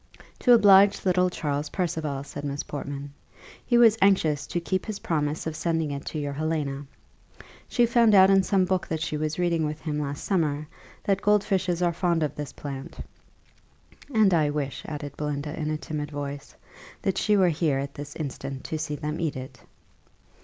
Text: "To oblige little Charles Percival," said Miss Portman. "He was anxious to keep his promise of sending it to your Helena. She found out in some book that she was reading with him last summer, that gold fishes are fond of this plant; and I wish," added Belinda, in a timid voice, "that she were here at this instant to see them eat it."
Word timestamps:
"To 0.39 0.53
oblige 0.53 1.05
little 1.05 1.29
Charles 1.29 1.69
Percival," 1.69 2.23
said 2.23 2.43
Miss 2.43 2.63
Portman. 2.63 3.13
"He 3.63 3.77
was 3.77 3.99
anxious 4.01 4.47
to 4.47 4.59
keep 4.59 4.83
his 4.87 4.97
promise 4.97 5.45
of 5.45 5.55
sending 5.55 5.91
it 5.91 6.05
to 6.05 6.17
your 6.17 6.33
Helena. 6.33 6.87
She 7.67 7.85
found 7.85 8.15
out 8.15 8.31
in 8.31 8.41
some 8.41 8.65
book 8.65 8.87
that 8.87 8.99
she 8.99 9.15
was 9.15 9.37
reading 9.37 9.63
with 9.63 9.79
him 9.81 9.99
last 9.99 10.23
summer, 10.23 10.67
that 11.03 11.21
gold 11.21 11.43
fishes 11.43 11.83
are 11.83 11.93
fond 11.93 12.23
of 12.23 12.33
this 12.33 12.51
plant; 12.51 12.97
and 14.11 14.33
I 14.33 14.49
wish," 14.49 14.81
added 14.87 15.15
Belinda, 15.17 15.53
in 15.55 15.69
a 15.69 15.77
timid 15.77 16.09
voice, 16.09 16.55
"that 17.03 17.19
she 17.19 17.37
were 17.37 17.49
here 17.49 17.77
at 17.77 17.93
this 17.93 18.15
instant 18.15 18.63
to 18.63 18.79
see 18.79 18.95
them 18.95 19.19
eat 19.19 19.35
it." 19.35 19.59